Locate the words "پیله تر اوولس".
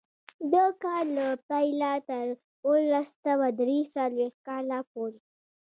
1.49-3.09